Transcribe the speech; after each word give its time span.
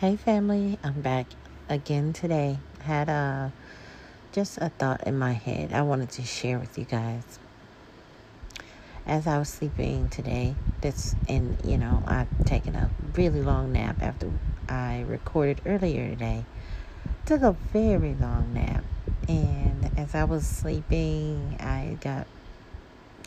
Hey 0.00 0.16
family, 0.16 0.76
I'm 0.82 1.02
back 1.02 1.26
again 1.68 2.12
today. 2.12 2.58
Had 2.80 3.08
a 3.08 3.52
just 4.32 4.58
a 4.58 4.70
thought 4.70 5.06
in 5.06 5.16
my 5.16 5.34
head 5.34 5.72
I 5.72 5.82
wanted 5.82 6.10
to 6.10 6.22
share 6.22 6.58
with 6.58 6.76
you 6.76 6.84
guys. 6.84 7.38
As 9.06 9.28
I 9.28 9.38
was 9.38 9.48
sleeping 9.48 10.08
today, 10.08 10.56
this 10.80 11.14
and 11.28 11.56
you 11.64 11.78
know, 11.78 12.02
I've 12.08 12.44
taken 12.44 12.74
a 12.74 12.90
really 13.14 13.40
long 13.40 13.72
nap 13.72 14.02
after 14.02 14.32
I 14.68 15.04
recorded 15.06 15.60
earlier 15.64 16.08
today. 16.08 16.44
Took 17.24 17.42
a 17.42 17.52
very 17.72 18.16
long 18.20 18.52
nap. 18.52 18.82
And 19.28 19.92
as 19.96 20.16
I 20.16 20.24
was 20.24 20.44
sleeping, 20.44 21.56
I 21.60 21.98
got 22.00 22.26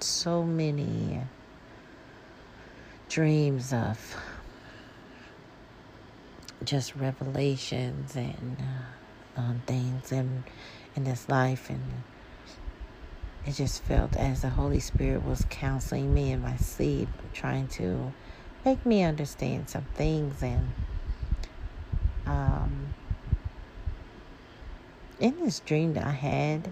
so 0.02 0.44
many 0.44 1.22
dreams 3.08 3.72
of 3.72 4.18
just 6.64 6.96
revelations 6.96 8.16
and 8.16 8.58
uh, 8.60 9.42
um, 9.42 9.62
things 9.66 10.12
in 10.12 10.44
in 10.96 11.04
this 11.04 11.30
life, 11.30 11.70
and 11.70 11.84
it 13.46 13.54
just 13.54 13.84
felt 13.84 14.16
as 14.16 14.42
the 14.42 14.50
Holy 14.50 14.80
Spirit 14.80 15.24
was 15.24 15.46
counseling 15.50 16.14
me 16.14 16.32
in 16.32 16.42
my 16.42 16.58
sleep, 16.58 17.08
trying 17.34 17.68
to 17.68 18.12
make 18.66 18.86
me 18.86 19.04
understand 19.04 19.70
some 19.70 19.86
things. 19.94 20.42
And 20.42 20.68
um, 22.26 22.94
in 25.20 25.36
this 25.44 25.60
dream 25.60 25.94
that 25.94 26.06
I 26.06 26.12
had, 26.12 26.72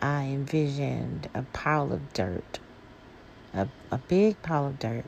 I 0.00 0.24
envisioned 0.24 1.28
a 1.34 1.42
pile 1.52 1.92
of 1.92 2.12
dirt, 2.12 2.58
a, 3.54 3.68
a 3.90 3.98
big 3.98 4.42
pile 4.42 4.66
of 4.66 4.78
dirt 4.78 5.06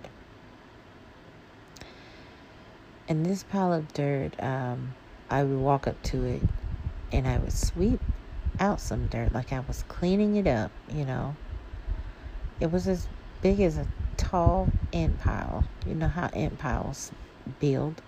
and 3.08 3.24
this 3.24 3.44
pile 3.44 3.72
of 3.72 3.92
dirt, 3.92 4.32
um, 4.42 4.94
I 5.30 5.42
would 5.42 5.58
walk 5.58 5.86
up 5.86 6.00
to 6.04 6.24
it 6.24 6.42
and 7.12 7.26
I 7.26 7.38
would 7.38 7.52
sweep 7.52 8.00
out 8.58 8.80
some 8.80 9.06
dirt 9.06 9.32
like 9.32 9.52
I 9.52 9.60
was 9.60 9.84
cleaning 9.88 10.36
it 10.36 10.46
up, 10.46 10.70
you 10.92 11.04
know. 11.04 11.36
It 12.58 12.72
was 12.72 12.88
as 12.88 13.06
big 13.42 13.60
as 13.60 13.76
a 13.76 13.86
tall 14.16 14.68
ant 14.92 15.20
pile. 15.20 15.64
You 15.86 15.94
know 15.94 16.08
how 16.08 16.26
ant 16.28 16.58
piles 16.58 17.12
build. 17.60 18.00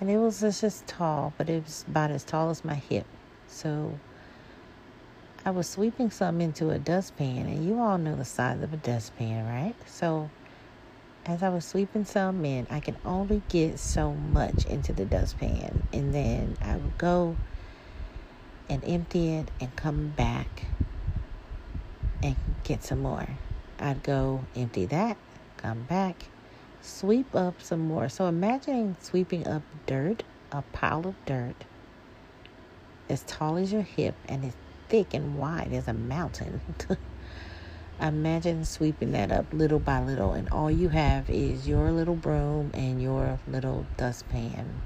And 0.00 0.10
it 0.10 0.16
was 0.16 0.40
just 0.40 0.64
as 0.64 0.82
tall, 0.86 1.34
but 1.36 1.50
it 1.50 1.64
was 1.64 1.84
about 1.88 2.10
as 2.10 2.24
tall 2.24 2.50
as 2.50 2.64
my 2.64 2.74
hip. 2.74 3.04
So 3.48 3.98
I 5.44 5.50
was 5.50 5.68
sweeping 5.68 6.10
something 6.10 6.46
into 6.46 6.70
a 6.70 6.78
dustpan, 6.78 7.46
and 7.46 7.66
you 7.66 7.80
all 7.80 7.98
know 7.98 8.16
the 8.16 8.24
size 8.24 8.62
of 8.62 8.72
a 8.72 8.76
dustpan, 8.76 9.46
right? 9.46 9.74
So 9.86 10.30
as 11.26 11.42
I 11.42 11.48
was 11.48 11.64
sweeping 11.64 12.04
some 12.04 12.44
in, 12.44 12.66
I 12.70 12.80
could 12.80 12.96
only 13.04 13.42
get 13.48 13.78
so 13.78 14.12
much 14.12 14.64
into 14.66 14.92
the 14.92 15.04
dustpan. 15.04 15.82
And 15.92 16.14
then 16.14 16.56
I 16.62 16.76
would 16.76 16.98
go 16.98 17.36
and 18.68 18.82
empty 18.84 19.34
it 19.34 19.50
and 19.60 19.74
come 19.76 20.08
back 20.16 20.64
and 22.22 22.36
get 22.64 22.82
some 22.82 23.00
more. 23.00 23.28
I'd 23.78 24.02
go 24.02 24.44
empty 24.56 24.86
that, 24.86 25.16
come 25.56 25.82
back, 25.82 26.24
sweep 26.80 27.34
up 27.34 27.62
some 27.62 27.80
more. 27.80 28.08
So 28.08 28.26
imagine 28.26 28.96
sweeping 29.00 29.46
up 29.46 29.62
dirt, 29.86 30.22
a 30.52 30.62
pile 30.72 31.06
of 31.06 31.14
dirt, 31.26 31.64
as 33.08 33.22
tall 33.22 33.56
as 33.56 33.72
your 33.72 33.82
hip 33.82 34.14
and 34.28 34.44
as 34.44 34.54
thick 34.88 35.14
and 35.14 35.38
wide 35.38 35.72
as 35.72 35.88
a 35.88 35.94
mountain. 35.94 36.60
Imagine 38.00 38.64
sweeping 38.64 39.12
that 39.12 39.30
up 39.30 39.52
little 39.52 39.78
by 39.78 40.02
little, 40.02 40.32
and 40.32 40.48
all 40.50 40.70
you 40.70 40.88
have 40.88 41.28
is 41.28 41.68
your 41.68 41.92
little 41.92 42.14
broom 42.14 42.70
and 42.72 43.02
your 43.02 43.38
little 43.46 43.86
dustpan. 43.98 44.80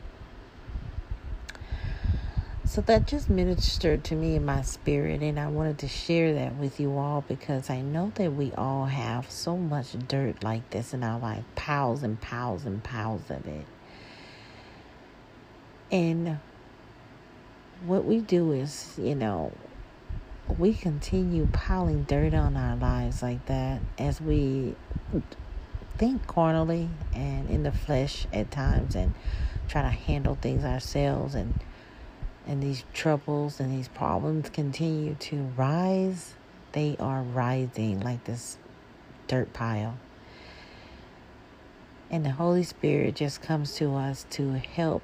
So 2.64 2.80
that 2.80 3.06
just 3.06 3.30
ministered 3.30 4.02
to 4.04 4.16
me 4.16 4.34
in 4.34 4.44
my 4.44 4.62
spirit, 4.62 5.22
and 5.22 5.38
I 5.38 5.46
wanted 5.46 5.78
to 5.78 5.88
share 5.88 6.34
that 6.34 6.56
with 6.56 6.80
you 6.80 6.98
all 6.98 7.22
because 7.28 7.70
I 7.70 7.82
know 7.82 8.10
that 8.16 8.32
we 8.32 8.52
all 8.54 8.86
have 8.86 9.30
so 9.30 9.56
much 9.56 9.96
dirt 10.08 10.42
like 10.42 10.68
this 10.70 10.92
in 10.92 11.04
our 11.04 11.20
life 11.20 11.44
piles 11.54 12.02
and 12.02 12.20
piles 12.20 12.64
and 12.64 12.82
piles 12.82 13.30
of 13.30 13.46
it. 13.46 13.66
And 15.92 16.40
what 17.86 18.04
we 18.04 18.18
do 18.18 18.50
is, 18.50 18.94
you 18.98 19.14
know, 19.14 19.52
we 20.58 20.74
continue 20.74 21.46
piling 21.52 22.04
dirt 22.04 22.34
on 22.34 22.56
our 22.56 22.76
lives 22.76 23.22
like 23.22 23.44
that 23.46 23.80
as 23.98 24.20
we 24.20 24.74
think 25.96 26.26
carnally 26.26 26.88
and 27.14 27.48
in 27.48 27.62
the 27.62 27.72
flesh 27.72 28.26
at 28.32 28.50
times 28.50 28.94
and 28.94 29.14
try 29.68 29.82
to 29.82 29.88
handle 29.88 30.34
things 30.34 30.64
ourselves 30.64 31.34
and 31.34 31.54
and 32.46 32.62
these 32.62 32.84
troubles 32.92 33.58
and 33.58 33.72
these 33.72 33.88
problems 33.88 34.50
continue 34.50 35.14
to 35.14 35.50
rise. 35.56 36.34
They 36.72 36.96
are 37.00 37.22
rising 37.22 38.00
like 38.00 38.24
this 38.24 38.58
dirt 39.28 39.52
pile. 39.54 39.96
And 42.10 42.24
the 42.24 42.32
holy 42.32 42.64
spirit 42.64 43.14
just 43.14 43.40
comes 43.40 43.74
to 43.76 43.94
us 43.94 44.26
to 44.30 44.52
help 44.52 45.02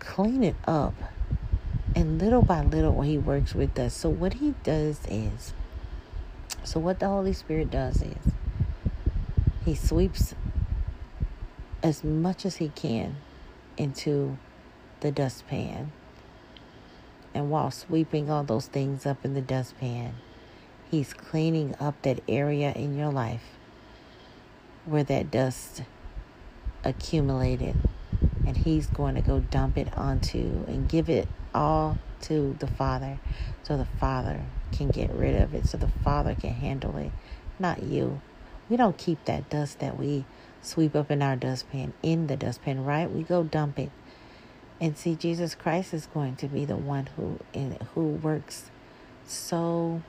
clean 0.00 0.44
it 0.44 0.56
up 0.66 0.94
and 1.94 2.20
little 2.20 2.42
by 2.42 2.62
little, 2.62 3.02
He 3.02 3.18
works 3.18 3.54
with 3.54 3.78
us. 3.78 3.94
So, 3.94 4.08
what 4.08 4.34
He 4.34 4.54
does 4.62 5.00
is, 5.08 5.52
so 6.64 6.80
what 6.80 6.98
the 6.98 7.08
Holy 7.08 7.32
Spirit 7.32 7.70
does 7.70 8.02
is, 8.02 8.32
He 9.64 9.74
sweeps 9.74 10.34
as 11.82 12.04
much 12.04 12.44
as 12.44 12.56
He 12.56 12.68
can 12.68 13.16
into 13.76 14.38
the 15.00 15.10
dustpan. 15.10 15.92
And 17.32 17.50
while 17.50 17.70
sweeping 17.70 18.30
all 18.30 18.42
those 18.42 18.66
things 18.66 19.06
up 19.06 19.24
in 19.24 19.34
the 19.34 19.40
dustpan, 19.40 20.14
He's 20.90 21.12
cleaning 21.12 21.74
up 21.78 22.02
that 22.02 22.20
area 22.28 22.72
in 22.72 22.98
your 22.98 23.12
life 23.12 23.44
where 24.84 25.04
that 25.04 25.30
dust 25.30 25.82
accumulated. 26.84 27.76
And 28.50 28.56
He's 28.56 28.88
going 28.88 29.14
to 29.14 29.20
go 29.20 29.38
dump 29.38 29.78
it 29.78 29.96
onto 29.96 30.64
and 30.66 30.88
give 30.88 31.08
it 31.08 31.28
all 31.54 31.98
to 32.22 32.56
the 32.58 32.66
Father 32.66 33.20
so 33.62 33.76
the 33.76 33.84
Father 33.84 34.42
can 34.72 34.88
get 34.88 35.08
rid 35.12 35.40
of 35.40 35.54
it, 35.54 35.68
so 35.68 35.78
the 35.78 35.86
Father 35.86 36.34
can 36.34 36.54
handle 36.54 36.96
it, 36.96 37.12
not 37.60 37.84
you. 37.84 38.20
We 38.68 38.76
don't 38.76 38.98
keep 38.98 39.24
that 39.26 39.48
dust 39.50 39.78
that 39.78 39.96
we 39.96 40.24
sweep 40.62 40.96
up 40.96 41.12
in 41.12 41.22
our 41.22 41.36
dustpan 41.36 41.92
in 42.02 42.26
the 42.26 42.36
dustpan, 42.36 42.84
right? 42.84 43.08
We 43.08 43.22
go 43.22 43.44
dump 43.44 43.78
it. 43.78 43.92
And 44.80 44.98
see, 44.98 45.14
Jesus 45.14 45.54
Christ 45.54 45.94
is 45.94 46.06
going 46.06 46.34
to 46.36 46.48
be 46.48 46.64
the 46.64 46.76
one 46.76 47.08
who 47.16 47.38
in, 47.52 47.78
who 47.94 48.14
works 48.14 48.68
so 49.26 50.02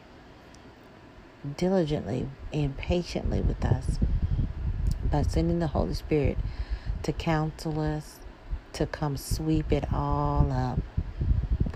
diligently 1.58 2.28
and 2.52 2.76
patiently 2.76 3.40
with 3.40 3.64
us 3.64 4.00
by 5.12 5.22
sending 5.22 5.60
the 5.60 5.68
Holy 5.68 5.94
Spirit 5.94 6.40
to 7.04 7.12
counsel 7.12 7.80
us, 7.80 8.20
to 8.74 8.86
come 8.86 9.18
sweep 9.18 9.72
it 9.72 9.86
all 9.94 10.52
up 10.52 10.80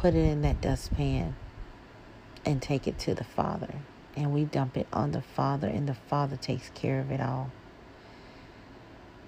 put 0.05 0.13
it 0.13 0.19
in 0.19 0.43
that 0.43 0.61
dustpan 0.61 1.35
and 2.45 2.61
take 2.61 2.87
it 2.87 2.99
to 2.99 3.15
the 3.15 3.23
Father. 3.23 3.73
And 4.15 4.31
we 4.31 4.45
dump 4.45 4.77
it 4.77 4.85
on 4.93 5.13
the 5.13 5.21
Father, 5.23 5.67
and 5.67 5.89
the 5.89 5.95
Father 5.95 6.35
takes 6.35 6.69
care 6.75 6.99
of 6.99 7.11
it 7.11 7.19
all. 7.19 7.49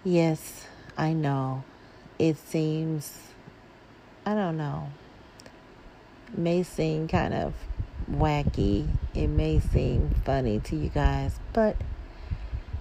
Yes, 0.04 0.68
I 0.96 1.14
know. 1.14 1.64
It 2.20 2.38
seems, 2.38 3.18
I 4.24 4.36
don't 4.36 4.56
know, 4.56 4.90
may 6.36 6.62
seem 6.62 7.08
kind 7.08 7.34
of 7.34 7.56
wacky. 8.10 8.88
It 9.16 9.30
may 9.30 9.60
seem 9.60 10.12
funny 10.24 10.60
to 10.60 10.76
you 10.76 10.90
guys, 10.90 11.40
but 11.54 11.76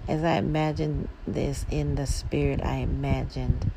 as 0.06 0.22
I 0.22 0.36
imagined 0.36 1.08
this 1.26 1.64
in 1.70 1.94
the 1.94 2.06
spirit, 2.06 2.62
I 2.62 2.76
imagined 2.76 3.70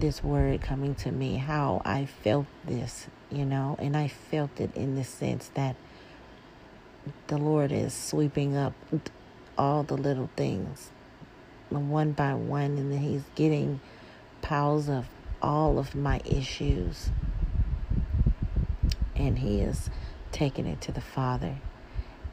this 0.00 0.22
word 0.22 0.60
coming 0.60 0.94
to 0.96 1.10
me, 1.10 1.36
how 1.36 1.82
I 1.84 2.06
felt 2.06 2.46
this 2.64 3.08
you 3.30 3.44
know, 3.44 3.76
and 3.78 3.96
I 3.96 4.08
felt 4.08 4.60
it 4.60 4.74
in 4.76 4.94
the 4.94 5.04
sense 5.04 5.50
that 5.54 5.76
the 7.26 7.38
Lord 7.38 7.72
is 7.72 7.92
sweeping 7.92 8.56
up 8.56 8.72
all 9.58 9.82
the 9.82 9.96
little 9.96 10.30
things 10.36 10.90
one 11.70 12.12
by 12.12 12.34
one, 12.34 12.78
and 12.78 12.92
then 12.92 13.00
He's 13.00 13.24
getting 13.34 13.80
piles 14.40 14.88
of 14.88 15.06
all 15.42 15.78
of 15.78 15.94
my 15.94 16.20
issues, 16.24 17.10
and 19.14 19.38
He 19.38 19.60
is 19.60 19.90
taking 20.32 20.66
it 20.66 20.80
to 20.82 20.92
the 20.92 21.00
Father 21.00 21.56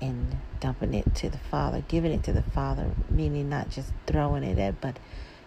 and 0.02 0.38
dumping 0.60 0.94
it 0.94 1.16
to 1.16 1.30
the 1.30 1.38
Father, 1.38 1.84
giving 1.88 2.12
it 2.12 2.24
to 2.24 2.34
the 2.34 2.44
Father, 2.44 2.92
meaning 3.10 3.50
not 3.50 3.70
just 3.70 3.92
throwing 4.06 4.44
it 4.44 4.60
at, 4.60 4.80
but 4.80 4.98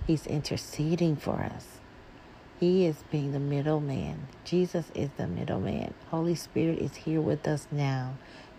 He's 0.06 0.26
interceding 0.26 1.16
for 1.16 1.34
us. 1.36 1.78
He 2.60 2.86
is 2.86 3.04
being 3.10 3.32
the 3.32 3.40
middleman. 3.40 4.28
Jesus 4.44 4.86
is 4.94 5.10
the 5.18 5.26
middleman. 5.28 5.94
Holy 6.10 6.36
Spirit 6.36 6.78
is 6.80 6.96
here 6.96 7.20
with 7.20 7.46
us 7.48 7.68
now, 7.72 8.14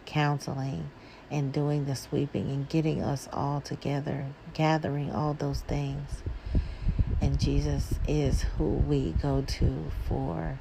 counseling 0.06 0.92
and 1.32 1.54
doing 1.54 1.86
the 1.86 1.96
sweeping 1.96 2.52
and 2.52 2.70
getting 2.70 3.04
us 3.04 3.30
all 3.34 3.62
together, 3.62 4.28
gathering 4.54 5.12
all 5.12 5.34
those 5.34 5.62
things 5.62 6.12
And 7.22 7.40
Jesus 7.40 7.96
is 8.08 8.44
who 8.44 8.66
we 8.66 9.12
go 9.22 9.42
to 9.44 9.86
for 10.08 10.60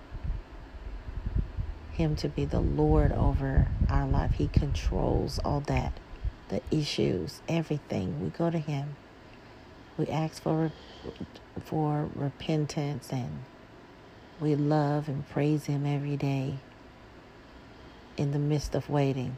Him 1.93 2.17
to 2.17 2.29
be 2.29 2.45
the 2.47 2.61
Lord 2.61 3.13
over 3.13 3.69
our 3.91 4.07
life. 4.07 4.35
He 4.35 4.49
controls 4.49 5.39
all 5.45 5.61
that, 5.63 6.01
the 6.49 6.63
issues, 6.71 7.43
everything. 7.49 8.23
We 8.23 8.31
go 8.31 8.51
to 8.51 8.59
Him. 8.59 8.97
We 9.99 10.07
ask 10.09 10.43
for 10.43 10.73
for 11.65 12.09
repentance 12.15 13.11
and 13.11 13.45
we 14.41 14.55
love 14.55 15.09
and 15.09 15.29
praise 15.29 15.67
Him 15.67 15.87
every 15.87 16.17
day 16.17 16.59
in 18.17 18.33
the 18.33 18.39
midst 18.39 18.75
of 18.75 18.91
waiting 18.91 19.37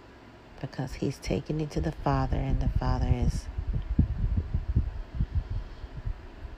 because 0.61 0.95
He's 0.95 1.19
taking 1.19 1.61
it 1.61 1.71
to 1.73 1.81
the 1.81 1.93
Father 1.93 2.37
and 2.37 2.61
the 2.61 2.69
Father 2.69 3.09
is 3.09 3.45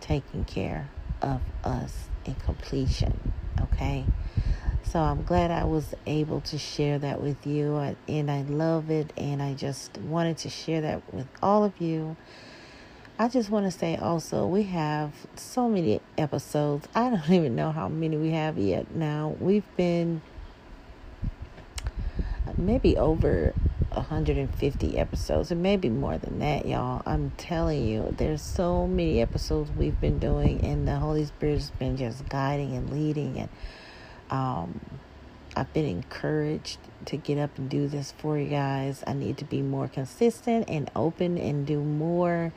taking 0.00 0.44
care 0.44 0.88
of 1.22 1.40
us 1.62 2.08
in 2.24 2.34
completion. 2.36 3.32
Okay? 3.60 4.04
So 4.82 4.98
I'm 4.98 5.22
glad 5.22 5.50
I 5.50 5.64
was 5.64 5.94
able 6.06 6.40
to 6.42 6.58
share 6.58 6.98
that 6.98 7.20
with 7.20 7.46
you, 7.46 7.76
and 8.08 8.30
I 8.30 8.42
love 8.42 8.90
it, 8.90 9.12
and 9.16 9.40
I 9.40 9.54
just 9.54 9.96
wanted 9.98 10.38
to 10.38 10.48
share 10.48 10.80
that 10.80 11.14
with 11.14 11.28
all 11.42 11.62
of 11.62 11.80
you. 11.80 12.16
I 13.20 13.28
just 13.28 13.50
want 13.50 13.70
to 13.70 13.70
say 13.70 13.96
also, 13.96 14.46
we 14.46 14.62
have 14.62 15.12
so 15.36 15.68
many 15.68 16.00
episodes. 16.16 16.88
I 16.94 17.10
don't 17.10 17.30
even 17.30 17.54
know 17.54 17.70
how 17.70 17.86
many 17.86 18.16
we 18.16 18.30
have 18.30 18.56
yet 18.56 18.94
now. 18.94 19.36
We've 19.38 19.76
been 19.76 20.22
maybe 22.56 22.96
over 22.96 23.52
150 23.90 24.96
episodes, 24.96 25.50
and 25.50 25.62
maybe 25.62 25.90
more 25.90 26.16
than 26.16 26.38
that, 26.38 26.64
y'all. 26.64 27.02
I'm 27.04 27.32
telling 27.36 27.86
you, 27.86 28.14
there's 28.16 28.40
so 28.40 28.86
many 28.86 29.20
episodes 29.20 29.70
we've 29.76 30.00
been 30.00 30.18
doing, 30.18 30.64
and 30.64 30.88
the 30.88 30.96
Holy 30.96 31.26
Spirit's 31.26 31.68
been 31.72 31.98
just 31.98 32.26
guiding 32.30 32.74
and 32.74 32.88
leading, 32.88 33.38
and 33.38 33.48
um, 34.30 34.80
I've 35.54 35.70
been 35.74 35.84
encouraged 35.84 36.78
to 37.04 37.18
get 37.18 37.36
up 37.36 37.58
and 37.58 37.68
do 37.68 37.86
this 37.86 38.12
for 38.12 38.38
you 38.38 38.48
guys. 38.48 39.04
I 39.06 39.12
need 39.12 39.36
to 39.38 39.44
be 39.44 39.60
more 39.60 39.88
consistent 39.88 40.70
and 40.70 40.90
open 40.96 41.36
and 41.36 41.66
do 41.66 41.82
more. 41.82 42.54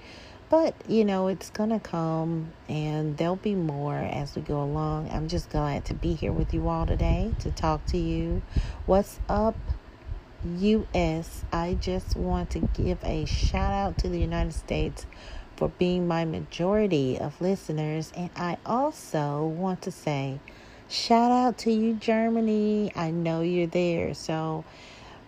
But, 0.53 0.75
you 0.87 1.03
know, 1.03 1.29
it's 1.29 1.49
going 1.49 1.71
to 1.71 1.79
come 1.79 2.53
and 2.69 3.17
there'll 3.17 3.37
be 3.37 3.55
more 3.55 3.95
as 3.97 4.35
we 4.35 4.43
go 4.43 4.61
along. 4.61 5.09
I'm 5.09 5.27
just 5.27 5.49
glad 5.49 5.83
to 5.85 5.95
be 5.95 6.13
here 6.13 6.31
with 6.31 6.53
you 6.53 6.69
all 6.69 6.85
today 6.85 7.33
to 7.39 7.49
talk 7.49 7.83
to 7.87 7.97
you. 7.97 8.43
What's 8.85 9.19
up? 9.27 9.57
U.S., 10.59 11.43
I 11.51 11.73
just 11.73 12.15
want 12.15 12.51
to 12.51 12.59
give 12.59 12.99
a 13.03 13.25
shout 13.25 13.73
out 13.73 13.97
to 13.97 14.09
the 14.09 14.19
United 14.19 14.53
States 14.53 15.07
for 15.55 15.69
being 15.69 16.07
my 16.07 16.23
majority 16.23 17.17
of 17.17 17.41
listeners. 17.41 18.13
And 18.15 18.29
I 18.35 18.57
also 18.63 19.47
want 19.47 19.81
to 19.81 19.91
say, 19.91 20.39
shout 20.87 21.31
out 21.31 21.57
to 21.59 21.71
you, 21.71 21.95
Germany. 21.95 22.91
I 22.95 23.09
know 23.09 23.41
you're 23.41 23.65
there. 23.65 24.13
So, 24.13 24.65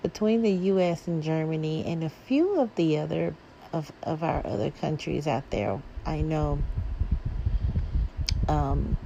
between 0.03 0.43
the 0.43 0.51
U.S. 0.51 1.07
and 1.07 1.23
Germany 1.23 1.83
and 1.83 2.03
a 2.03 2.11
few 2.11 2.59
of 2.59 2.75
the 2.75 2.99
other 2.99 3.33
of, 3.75 3.91
of 4.03 4.23
our 4.23 4.47
other 4.47 4.71
countries 4.71 5.27
out 5.27 5.51
there, 5.51 5.83
I 6.07 6.23
know 6.23 6.65
um, 8.49 8.97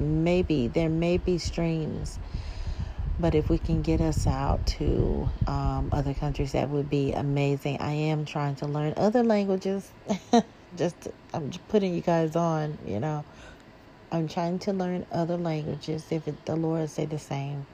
maybe 0.00 0.68
there 0.68 0.90
may 0.90 1.18
be 1.18 1.38
streams 1.38 2.12
but 3.18 3.34
if 3.34 3.50
we 3.50 3.58
can 3.58 3.82
get 3.82 4.02
us 4.02 4.28
out 4.28 4.66
to 4.66 5.30
um, 5.48 5.88
other 5.92 6.14
countries, 6.14 6.52
that 6.52 6.70
would 6.70 6.90
be 6.90 7.12
amazing. 7.14 7.78
I 7.80 7.92
am 7.94 8.26
trying 8.26 8.56
to 8.58 8.66
learn 8.66 8.94
other 8.98 9.24
languages. 9.24 9.94
just 10.74 11.08
I'm 11.34 11.50
just 11.50 11.68
putting 11.68 11.94
you 11.94 12.02
guys 12.02 12.36
on, 12.36 12.78
you 12.84 13.00
know. 13.00 13.26
I'm 14.12 14.28
trying 14.28 14.60
to 14.60 14.72
learn 14.72 15.06
other 15.12 15.38
languages. 15.38 16.08
If 16.12 16.28
it, 16.28 16.46
the 16.46 16.56
Lord 16.56 16.90
say 16.90 17.06
the 17.06 17.18
same, 17.18 17.66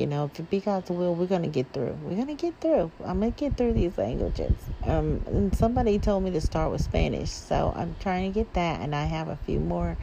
you 0.00 0.06
know, 0.06 0.24
if 0.24 0.40
it 0.40 0.48
be 0.48 0.60
God's 0.60 0.88
will, 0.88 1.14
we're 1.14 1.26
gonna 1.26 1.48
get 1.48 1.74
through. 1.74 1.98
We're 2.02 2.16
gonna 2.16 2.34
get 2.34 2.58
through. 2.58 2.90
I'm 3.04 3.20
gonna 3.20 3.32
get 3.32 3.58
through 3.58 3.74
these 3.74 3.98
languages. 3.98 4.56
Um, 4.84 5.22
and 5.26 5.54
somebody 5.54 5.98
told 5.98 6.24
me 6.24 6.30
to 6.30 6.40
start 6.40 6.72
with 6.72 6.80
Spanish, 6.80 7.30
so 7.30 7.74
I'm 7.76 7.94
trying 8.00 8.32
to 8.32 8.34
get 8.34 8.54
that, 8.54 8.80
and 8.80 8.94
I 8.94 9.04
have 9.04 9.28
a 9.28 9.36
few 9.36 9.60
more 9.60 9.98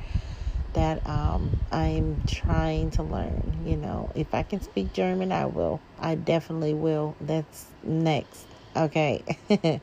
that 0.73 1.05
um, 1.09 1.49
I'm 1.71 2.21
trying 2.27 2.91
to 2.91 3.03
learn. 3.03 3.63
You 3.65 3.75
know, 3.75 4.11
if 4.13 4.35
I 4.35 4.43
can 4.43 4.61
speak 4.61 4.93
German, 4.93 5.31
I 5.31 5.47
will. 5.47 5.81
I 5.99 6.13
definitely 6.13 6.75
will. 6.75 7.15
That's 7.19 7.65
next. 7.83 8.45
Okay. 8.75 9.23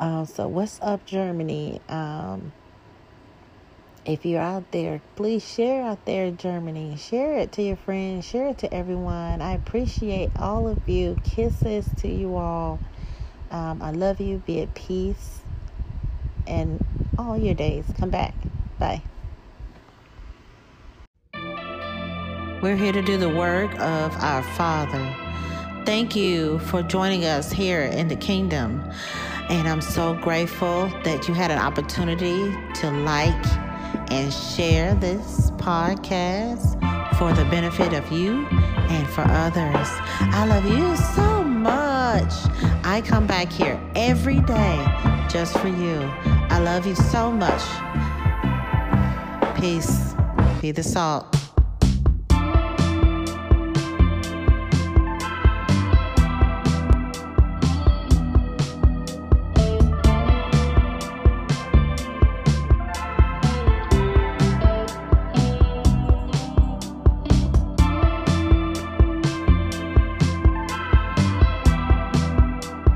uh, 0.00 0.26
so, 0.26 0.48
what's 0.48 0.78
up, 0.82 1.06
Germany? 1.06 1.80
Um, 1.88 2.52
if 4.06 4.26
you're 4.26 4.40
out 4.40 4.70
there, 4.70 5.00
please 5.16 5.46
share 5.46 5.82
out 5.82 6.04
there 6.04 6.30
Germany. 6.30 6.96
Share 6.96 7.38
it 7.38 7.52
to 7.52 7.62
your 7.62 7.76
friends. 7.76 8.26
Share 8.26 8.48
it 8.48 8.58
to 8.58 8.72
everyone. 8.72 9.40
I 9.40 9.54
appreciate 9.54 10.30
all 10.38 10.68
of 10.68 10.86
you. 10.88 11.16
Kisses 11.24 11.88
to 11.98 12.08
you 12.08 12.36
all. 12.36 12.78
Um, 13.50 13.80
I 13.80 13.92
love 13.92 14.20
you. 14.20 14.42
Be 14.44 14.60
at 14.60 14.74
peace. 14.74 15.40
And 16.46 16.84
all 17.16 17.38
your 17.38 17.54
days. 17.54 17.86
Come 17.98 18.10
back. 18.10 18.34
Bye. 18.78 19.02
We're 22.62 22.76
here 22.76 22.92
to 22.92 23.02
do 23.02 23.16
the 23.16 23.28
work 23.28 23.72
of 23.74 24.14
our 24.22 24.42
Father. 24.42 25.16
Thank 25.86 26.14
you 26.14 26.58
for 26.60 26.82
joining 26.82 27.24
us 27.24 27.52
here 27.52 27.82
in 27.82 28.08
the 28.08 28.16
kingdom. 28.16 28.82
And 29.50 29.68
I'm 29.68 29.82
so 29.82 30.14
grateful 30.14 30.88
that 31.04 31.28
you 31.28 31.34
had 31.34 31.50
an 31.50 31.58
opportunity 31.58 32.54
to 32.80 32.90
like 32.90 33.73
and 34.10 34.32
share 34.32 34.94
this 34.94 35.50
podcast 35.52 36.78
for 37.18 37.32
the 37.32 37.44
benefit 37.46 37.92
of 37.92 38.10
you 38.10 38.46
and 38.90 39.08
for 39.08 39.22
others. 39.22 39.88
I 40.20 40.46
love 40.46 40.64
you 40.64 40.96
so 41.14 41.42
much. 41.44 42.32
I 42.84 43.02
come 43.04 43.26
back 43.26 43.50
here 43.50 43.80
every 43.94 44.40
day 44.40 44.84
just 45.28 45.56
for 45.58 45.68
you. 45.68 46.00
I 46.50 46.58
love 46.58 46.86
you 46.86 46.94
so 46.94 47.30
much. 47.30 47.62
Peace. 49.58 50.14
Be 50.60 50.70
the 50.70 50.82
salt. 50.82 51.43